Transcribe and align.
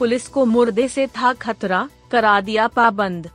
Police 0.00 0.28
को 0.28 0.44
मुर्दे 0.44 0.88
से 0.88 1.06
था 1.06 1.32
खतरा, 1.32 1.88
करा 2.10 2.40
दिया 2.40 2.66
पाबंद। 2.66 3.28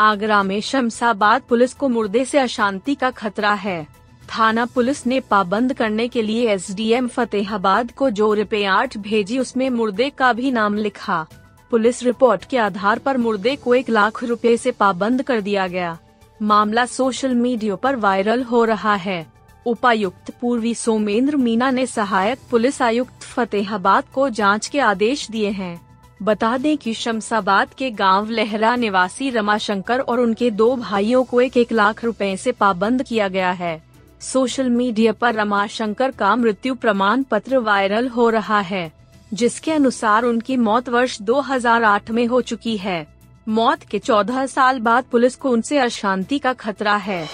आगरा 0.00 0.42
में 0.42 0.60
शमशाबाद 0.60 1.42
पुलिस 1.42 1.74
को 1.74 1.88
मुर्दे 1.88 2.24
से 2.24 2.38
अशांति 2.38 2.94
का 2.94 3.10
खतरा 3.10 3.52
है। 3.52 3.86
थाना 4.28 4.66
पुलिस 4.66 5.06
ने 5.06 5.20
पाबंद 5.20 5.72
करने 5.72 6.08
के 6.08 6.22
लिए 6.22 6.50
एसडीएम 6.50 7.08
फतेहाबाद 7.08 7.92
को 7.92 8.10
जो 8.10 8.34
रुपए 8.34 8.64
आठ 8.64 8.96
भेजी 8.98 9.38
उसमें 9.38 9.70
मुर्दे 9.70 10.10
का 10.10 10.32
भी 10.32 10.50
नाम 10.50 10.76
लिखा। 10.76 11.26
पुलिस 11.70 12.02
रिपोर्ट 12.02 12.44
के 12.44 12.58
आधार 12.58 12.98
पर 12.98 13.16
मुर्दे 13.16 13.56
को 13.56 13.74
एक 13.74 13.90
लाख 13.90 14.24
रुपए 14.24 14.56
से 14.56 14.70
पाबंद 14.70 15.22
कर 15.22 15.40
दिया 15.40 15.66
गया। 15.66 15.98
मामला 16.42 16.86
सोशल 16.86 17.34
मीडिया 17.34 17.76
पर 17.76 17.96
वायरल 17.96 18.42
हो 18.42 18.64
रहा 18.64 18.94
है। 18.94 19.26
उपायुक्त 19.66 20.30
पूर्वी 20.40 20.74
सोमेंद्र 20.74 21.36
मीना 21.36 21.70
ने 21.70 21.86
सहायक 21.86 22.38
पुलिस 22.50 22.82
आयुक्त 22.82 23.22
फतेहाबाद 23.22 24.04
को 24.14 24.28
जाँच 24.28 24.66
के 24.66 24.80
आदेश 24.80 25.30
दिए 25.30 25.50
हैं। 25.50 25.93
बता 26.22 26.56
दें 26.58 26.76
कि 26.78 26.94
शमशाबाद 26.94 27.74
के 27.74 27.90
गाँव 27.90 28.30
लहरा 28.30 28.76
निवासी 28.76 29.30
रमाशंकर 29.30 30.00
और 30.00 30.20
उनके 30.20 30.50
दो 30.50 30.76
भाइयों 30.76 31.24
को 31.24 31.40
एक 31.40 31.56
एक 31.56 31.72
लाख 31.72 32.04
रुपए 32.04 32.36
से 32.36 32.52
पाबंद 32.52 33.02
किया 33.02 33.28
गया 33.28 33.50
है। 33.50 33.82
सोशल 34.20 34.70
मीडिया 34.70 35.12
पर 35.12 35.34
रमाशंकर 35.34 36.10
का 36.10 36.36
मृत्यु 36.36 36.74
प्रमाण 36.74 37.22
पत्र 37.22 37.58
वायरल 37.58 38.08
हो 38.08 38.28
रहा 38.30 38.60
है, 38.60 38.92
जिसके 39.34 39.72
अनुसार 39.72 40.24
उनकी 40.24 40.56
मौत 40.56 40.88
वर्ष 40.88 41.20
2008 41.22 42.10
में 42.10 42.26
हो 42.26 42.40
चुकी 42.40 42.76
है। 42.76 43.06
मौत 43.48 43.82
के 43.82 43.98
14 43.98 44.46
साल 44.46 44.78
बाद 44.78 45.04
पुलिस 45.04 45.36
को 45.36 45.50
उनसे 45.50 45.78
अशांति 45.78 46.38
का 46.38 46.52
खतरा 46.52 46.96
है। 46.96 47.28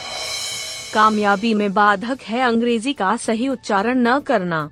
कामयाबी 0.95 1.55
में 1.55 1.73
बाधक 1.75 2.19
है 2.23 2.41
अंग्रेज़ी 2.41 2.93
का 2.93 3.17
सही 3.17 3.49
उच्चारण 3.49 3.99
न 3.99 4.21
करना। 4.21 4.71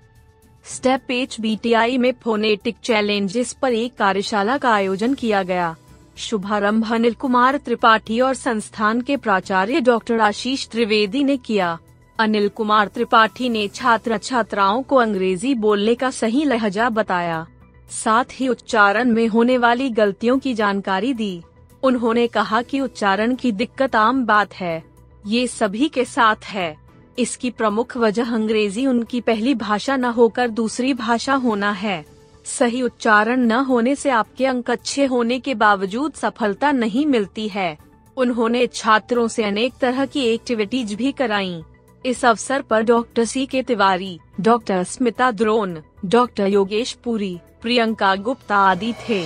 स्टेप 0.69 1.11
एच 1.11 1.37
बी 1.41 1.59
में 1.99 2.13
फोनेटिक 2.23 2.77
चैलेंजेस 2.85 3.53
पर 3.53 3.73
एक 3.73 3.95
कार्यशाला 3.95 4.57
का 4.59 4.71
आयोजन 4.71 5.15
किया 5.15 5.43
गया। 5.43 5.75
शुभारंभ 6.17 6.93
अनिल 6.93 7.15
कुमार 7.15 7.57
त्रिपाठी 7.57 8.21
और 8.21 8.35
संस्थान 8.35 9.01
के 9.01 9.17
प्राचार्य 9.17 9.81
डॉक्टर 9.81 10.21
आशीष 10.21 10.69
त्रिवेदी 10.69 11.25
ने 11.25 11.37
किया। 11.37 11.79
अनिल 12.19 12.49
कुमार 12.49 12.89
त्रिपाठी 12.89 13.49
ने 13.49 13.69
छात्र 13.69 14.19
छात्राओं 14.19 14.83
को 14.83 14.97
अंग्रेज़ी 14.97 15.55
बोलने 15.55 15.95
का 15.95 16.11
सही 16.11 16.45
लहजा 16.45 16.89
बताया। 16.89 17.47
साथ 17.91 18.25
ही 18.33 18.49
उच्चारण 18.49 19.13
में 19.13 19.29
होने 19.29 19.59
वाली 19.59 19.91
गलतियों 19.91 20.39
की 20.39 20.55
जानकारी 20.55 21.13
दी। 21.13 21.43
उन्होंने 21.83 22.27
कहा 22.27 22.63
कि 22.63 22.81
उच्चारण 22.81 23.35
की 23.35 23.53
दिक्कत 23.53 23.97
आम 23.97 24.25
बात 24.27 24.55
है। 24.55 24.83
ये 25.27 25.47
सभी 25.47 25.89
के 25.89 26.05
साथ 26.05 26.45
है। 26.45 26.88
इसकी 27.19 27.51
प्रमुख 27.51 27.97
वजह 27.97 28.35
अंग्रेज़ी 28.35 28.87
उनकी 28.87 29.21
पहली 29.21 29.55
भाषा 29.55 29.97
न 29.97 30.05
होकर 30.05 30.49
दूसरी 30.49 30.95
भाषा 30.95 31.35
होना 31.35 31.71
है। 31.71 32.05
सही 32.45 32.83
उच्चारण 32.83 33.41
न 33.41 33.53
होने 33.53 33.95
से 33.95 34.11
आपके 34.11 34.47
अंक 34.47 34.71
अच्छे 34.71 35.05
होने 35.05 35.39
के 35.39 35.55
बावजूद 35.55 36.13
सफलता 36.13 36.73
नहीं 36.73 37.07
मिलती 37.07 37.49
है। 37.49 37.79
उन्होंने 38.17 38.67
छात्रों 38.67 39.29
से 39.29 39.45
अनेक 39.45 39.75
तरह 39.81 40.07
की 40.07 40.21
एक्टिविटीज़ 40.21 40.95
भी 40.97 41.13
कराई। 41.13 41.63
इस 42.07 42.25
अवसर 42.25 42.63
पर 42.63 42.83
doctor 42.83 43.25
C 43.25 43.47
K 43.47 43.63
Tiwari, 43.63 44.19
doctor 44.41 44.83
Smita 44.85 45.31
Dron 45.31 45.83
doctor 46.05 46.47
Yogesh 46.47 46.93
Puri, 46.93 47.39
Priyanka 47.63 48.15
Gupta 48.17 48.57
आदि 48.57 48.95
थे। 49.09 49.25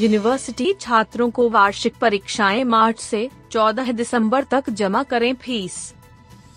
यूनिवर्सिटी 0.00 0.72
छात्रों 0.80 1.30
को 1.30 1.48
वार्षिक 1.48 1.94
परीक्षाएँ 2.00 2.64
मार्च 2.64 2.98
से 2.98 3.28
14 3.52 3.92
दिसंबर 3.92 4.44
तक 4.44 4.70
जमा 4.70 5.02
करें 5.02 5.34
fees. 5.34 5.94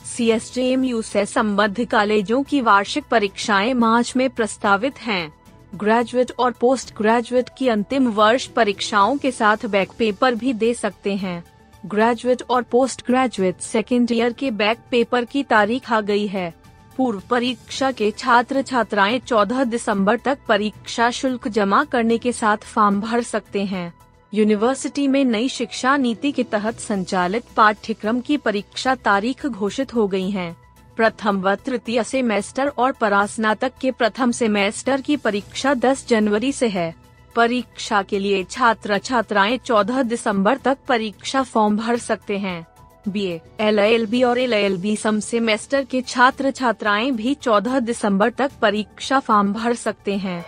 C 0.06 0.30
S 0.30 0.52
D 0.56 0.62
M 0.68 0.84
U 0.84 1.02
से 1.02 1.26
संबद्ध 1.26 1.86
कॉलेजों 1.86 2.42
की 2.44 2.62
वार्षिक 2.62 3.04
परीक्षाएँ 3.12 3.74
मार्च 3.74 4.14
में 4.18 4.30
प्रस्तावित 4.30 5.00
हैं। 5.00 5.34
ग्रेजुएट 5.76 6.32
और 6.40 6.52
पोस्ट 6.52 6.94
ग्रेजुएट 6.98 7.50
की 7.58 7.68
अंतिम 7.68 8.08
वर्ष 8.08 8.46
परीक्षाओं 8.48 9.18
के 9.18 9.32
साथ 9.32 9.66
बैक 9.66 9.92
पेपर 9.98 10.36
भी 10.36 10.54
दे 10.54 10.74
सकते 10.74 11.16
हैं। 11.16 11.44
ग्रेजुएट 11.86 12.44
और 12.50 12.64
पोस्ट 12.64 13.06
ग्रेजुएट 13.08 13.60
सेकेंड 13.60 14.12
ईयर 14.12 14.34
के 14.34 14.52
बैक 14.52 14.80
पेपर 14.92 15.26
की 15.26 15.44
तारीख 15.44 15.92
आ 15.92 16.02
गई 16.02 16.28
है। 16.28 16.54
पूर्व 16.98 17.22
परीक्षा 17.30 17.92
के 17.92 18.12
छात्र 18.12 18.62
छात्राएँ 18.62 19.20
14 19.20 19.64
दिसंबर 19.64 20.18
तक 20.18 20.40
परीक्षा 20.48 21.10
शुल्क 21.12 21.48
जमा 21.48 21.84
करने 21.84 22.18
के 22.18 22.32
साथ 22.32 22.58
फॉर्म 22.58 23.02
भर 23.02 23.22
सकते 23.22 23.64
हैं। 23.66 23.94
यूनिवर्सिटी 24.34 25.08
में 25.08 25.24
नई 25.26 25.50
शिक्षा 25.50 25.96
नीति 25.98 26.32
के 26.32 26.44
तहत 26.44 26.80
संचालित 26.80 27.44
पाठ्यक्रम 27.58 28.20
की 28.20 28.38
परीक्षा 28.38 28.96
तारीख 28.96 29.46
घोषित 29.46 29.94
हो 29.94 30.08
गई 30.08 30.30
है। 30.30 30.56
प्रथम 30.98 31.42
व 31.42 31.54
तृतीय 31.56 32.04
सेमेस्टर 32.04 32.68
और 32.68 32.92
परास्नातक 32.92 33.74
के 33.82 33.92
प्रथम 33.92 34.32
सेमेस्टर 34.32 35.02
की 35.02 35.18
परीक्षा 35.18 35.74
10 35.74 36.08
जनवरी 36.08 36.52
से 36.52 36.68
है। 36.68 36.94
परीक्षा 37.36 38.02
के 38.02 38.20
लिए 38.20 38.44
छात्र 38.44 38.98
छात्राएँ 38.98 39.58
14 39.58 40.04
दिसंबर 40.04 40.58
तक 40.58 40.78
परीक्षा 40.88 41.44
फॉर्म 41.44 41.78
भर 41.78 41.98
सकते 41.98 42.38
हैं। 42.38 42.66
बी 43.08 43.26
एल 43.60 43.80
एल 43.80 44.06
बी 44.06 44.24
और 44.24 44.40
एल 44.40 44.54
एल 44.54 44.78
बी 44.78 44.96
सम 44.96 45.20
सेमेस्टर 45.20 45.84
के 45.84 46.02
छात्र 46.02 46.52
छात्राएँ 46.52 47.12
भी 47.12 47.36
14 47.36 47.80
दिसंबर 47.80 48.30
तक 48.30 48.52
परीक्षा 48.62 49.20
फॉर्म 49.20 49.54
भर 49.54 49.74
सकते 49.76 50.18
हैं। 50.18 50.44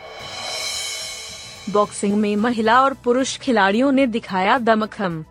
बॉक्सिंग 1.69 2.13
में 2.13 2.35
महिला 2.35 2.81
और 2.81 2.93
पुरुष 2.93 3.37
खिलाड़ियों 3.37 3.91
ने 3.91 4.07
दिखाया 4.07 4.57
दमखम। 4.57 5.23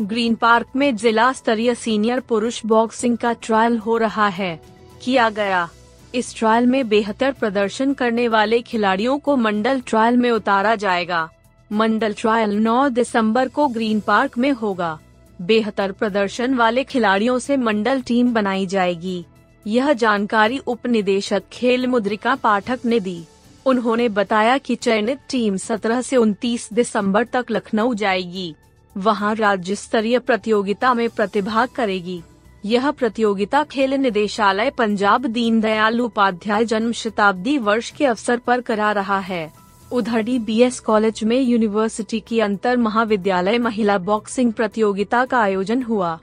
ग्रीन 0.00 0.34
पार्क 0.34 0.66
में 0.76 0.96
जिला 0.96 1.32
स्तरीय 1.32 1.74
सीनियर 1.74 2.20
पुरुष 2.20 2.60
बॉक्सिंग 2.66 3.18
का 3.18 3.32
ट्रायल 3.32 3.78
हो 3.78 3.96
रहा 3.96 4.28
है। 4.28 4.62
किया 5.02 5.30
गया। 5.30 5.68
इस 6.14 6.36
ट्रायल 6.36 6.66
में 6.66 6.88
बेहतर 6.88 7.32
प्रदर्शन 7.32 7.94
करने 7.94 8.28
वाले 8.28 8.60
खिलाड़ियों 8.62 9.18
को 9.18 9.36
मंडल 9.36 9.80
ट्रायल 9.86 10.16
में 10.16 10.30
उतारा 10.30 10.74
जाएगा। 10.74 11.30
मंडल 11.72 12.14
ट्रायल 12.18 12.50
9 12.50 12.88
दिसंबर 12.88 13.48
को 13.48 13.68
ग्रीन 13.68 14.00
पार्क 14.00 14.38
में 14.38 14.50
होगा। 14.50 14.98
बेहतर 15.42 15.92
प्रदर्शन 15.92 16.54
वाले 16.54 16.84
खिलाड़ियों 16.84 17.38
से 17.38 17.56
मंडल 17.56 18.00
टीम 18.00 18.32
बनाई 18.32 18.66
जाएगी। 18.66 19.24
यह 19.66 19.92
जानकारी 19.92 20.58
उप 20.58 20.86
निदेशक 20.86 21.42
खेल 21.52 21.86
मुद्रिका 21.86 22.34
पाठक 22.34 22.80
ने 22.84 23.00
दी। 23.00 23.24
उन्होंने 23.66 24.08
बताया 24.08 24.58
कि 24.58 24.74
चयनित 24.74 25.18
टीम 25.30 25.56
17 25.56 26.02
से 26.02 26.16
29 26.16 26.72
दिसंबर 26.72 27.24
तक 27.24 27.46
लखनऊ 27.50 27.94
जाएगी। 27.94 28.54
वहाँ 28.96 29.34
राज्य 29.34 29.74
स्तरीय 29.74 30.18
प्रतियोगिता 30.18 30.94
में 30.94 31.08
प्रतिभाग 31.10 31.68
करेगी। 31.68 32.22
यह 32.64 32.90
प्रतियोगिता 32.90 33.62
खेल 33.64 33.94
निदेशालय 33.94 34.70
पंजाब 34.70 35.26
दीनदयाल 35.26 36.00
उपाध्याय 36.00 36.64
जन्म 36.64 36.92
शताब्दी 36.92 37.58
वर्ष 37.58 37.90
के 37.90 38.06
अवसर 38.06 38.36
पर 38.36 38.60
करा 38.60 38.92
रहा 38.92 39.18
है। 39.18 39.52
उधर 39.92 40.20
डी 40.20 40.38
बी 40.38 40.60
एस 40.62 40.80
कॉलेज 40.80 41.24
में 41.24 41.40
यूनिवर्सिटी 41.40 42.20
की 42.20 42.40
अंतर 42.40 42.76
महाविद्यालय 42.76 43.58
महिला 43.58 43.98
बॉक्सिंग 43.98 44.52
प्रतियोगिता 44.52 45.24
का 45.24 45.40
आयोजन 45.40 45.82
हुआ। 45.82 46.18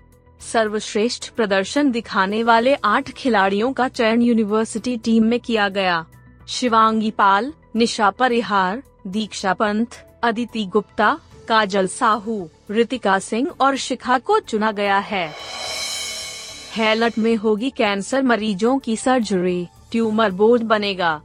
सर्वश्रेष्ठ 0.51 1.29
प्रदर्शन 1.29 1.91
दिखाने 1.91 2.43
वाले 2.43 2.75
आठ 2.75 3.11
खिलाड़ियों 3.11 3.73
का 3.73 3.87
चयन 3.87 4.21
यूनिवर्सिटी 4.21 4.97
टीम 4.97 5.23
में 5.23 5.39
किया 5.39 5.69
गया। 5.69 6.05
शिवांगी 6.49 7.11
पाल 7.11 7.53
निशा 7.75 8.09
परिहार, 8.09 8.81
दीक्षा 9.07 9.53
पंत, 9.53 9.87
अदिति 10.23 10.65
गुप्ता, 10.65 11.19
काजल 11.47 11.87
साहू, 11.87 12.47
रितिका 12.71 13.19
सिंह 13.19 13.49
और 13.61 13.75
शिखा 13.75 14.17
को 14.17 14.39
चुना 14.39 14.71
गया 14.71 14.97
है। 14.97 15.33
हैलट 16.75 17.17
में 17.17 17.35
होगी 17.35 17.69
कैंसर 17.69 18.23
मरीजों 18.23 18.77
की 18.79 18.95
सर्जरी, 18.95 19.67
ट्यूमर 19.91 20.31
बोर्ड 20.31 20.63
बनेगा। 20.63 21.21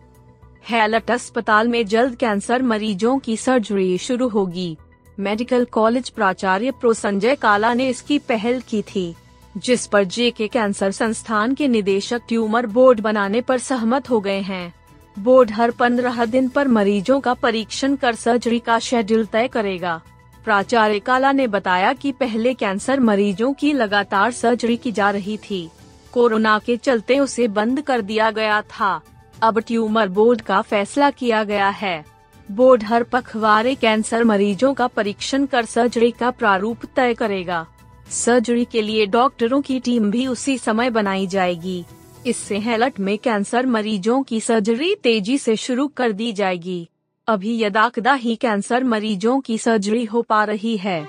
हैलट 0.68 1.10
अस्पताल 1.10 1.68
में 1.68 1.86
जल्द 1.86 2.16
कैंसर 2.16 2.62
मरीजों 2.62 3.18
की 3.18 3.36
सर्जरी 3.36 3.98
शुरू 3.98 4.28
होगी। 4.28 4.76
मेडिकल 5.18 5.64
कॉलेज 5.64 6.10
प्राचार्य 6.10 6.70
प्रो 6.70 6.92
संजय 6.92 7.34
काला 7.34 7.74
ने 7.74 7.88
इसकी 7.88 8.18
पहल 8.18 8.60
की 8.68 8.82
थी, 8.82 9.14
जिस 9.56 9.86
पर 9.86 10.04
जे 10.04 10.30
के 10.30 10.48
कैंसर 10.48 10.90
संस्थान 10.90 11.54
के 11.54 11.68
निदेशक 11.68 12.22
ट्यूमर 12.28 12.66
बोर्ड 12.66 13.00
बनाने 13.00 13.40
पर 13.40 13.58
सहमत 13.58 14.10
हो 14.10 14.20
गए 14.20 14.40
हैं। 14.40 14.74
बोर्ड 15.16 15.50
हर 15.50 15.70
पंद्रह 15.70 16.24
दिन 16.24 16.48
पर 16.48 16.68
मरीजों 16.68 17.20
का 17.20 17.34
परीक्षण 17.34 17.94
कर 17.96 18.14
सर्जरी 18.14 18.58
का 18.58 18.78
शेड्यूल 18.78 19.26
तय 19.26 19.48
करेगा। 19.48 20.00
प्राचार्य 20.44 20.98
काला 20.98 21.32
ने 21.32 21.46
बताया 21.46 21.92
कि 21.92 22.12
पहले 22.12 22.54
कैंसर 22.54 23.00
मरीजों 23.00 23.52
की 23.52 23.72
लगातार 23.72 24.30
सर्जरी 24.30 24.76
की 24.76 24.92
जा 24.92 25.10
रही 25.10 25.36
थी। 25.36 25.68
कोरोना 26.12 26.58
के 26.58 26.76
चलते 26.76 27.18
उसे 27.18 27.48
बंद 27.48 27.80
कर 27.80 28.00
दिया 28.00 28.30
गया 28.30 28.60
था। 28.62 29.00
अब 29.42 29.58
ट्यूमर 29.58 30.08
बोर्ड 30.08 30.40
का 30.40 30.60
फैसला 30.62 31.10
किया 31.10 31.44
गया 31.44 31.68
है। 31.68 32.04
बोर्ड 32.50 32.82
हर 32.82 33.02
पखवारे 33.02 33.74
कैंसर 33.74 34.24
मरीजों 34.24 34.74
का 34.74 34.86
परीक्षण 34.86 35.46
कर 35.46 35.64
सर्जरी 35.64 36.10
का 36.10 36.30
प्रारूप 36.30 36.84
तय 36.96 37.14
करेगा। 37.14 37.66
सर्जरी 38.10 38.64
के 38.64 38.82
लिए 38.82 39.06
डॉक्टरों 39.06 39.60
की 39.60 39.80
टीम 39.80 40.10
भी 40.10 40.26
उसी 40.26 40.58
समय 40.58 40.90
बनाई 40.90 41.26
जाएगी। 41.26 41.84
इससे 42.26 42.58
हेलट 42.58 43.00
में 43.00 43.18
कैंसर 43.18 43.66
मरीजों 43.66 44.22
की 44.22 44.40
सर्जरी 44.40 44.94
तेज़ी 44.94 45.38
से 45.38 45.56
शुरू 45.56 45.86
कर 45.88 46.12
दी 46.12 46.32
जाएगी। 46.32 46.88
अभी 47.28 47.62
यदाकदा 47.62 48.14
ही 48.14 48.36
कैंसर 48.36 48.84
मरीजों 48.84 49.40
की 49.40 49.58
सर्जरी 49.58 50.04
हो 50.04 50.22
पा 50.22 50.44
रही 50.44 50.76
है। 50.76 51.06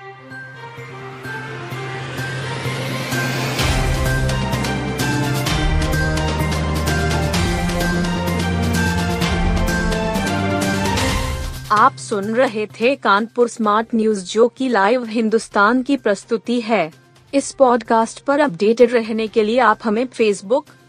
आप 11.71 11.95
सुन 11.95 12.25
रहे 12.25 12.65
थे 12.65 12.95
कानपुर 12.95 13.47
स्मार्ट 13.47 13.88
न्यूज़ 13.95 14.25
जो 14.33 14.47
की 14.47 14.69
लाइव 14.69 15.06
हिंदुस्तान 15.06 15.83
की 15.83 15.97
प्रस्तुति 15.97 16.61
है। 16.61 16.91
इस 17.33 17.51
पॉडकास्ट 17.51 18.19
पर 18.19 18.39
अपडेटेड 18.39 18.91
रहने 18.91 19.27
के 19.27 19.44
लिए 19.44 19.59
आप 19.59 19.79
हमें 19.83 20.06
फेसबुक 20.07 20.65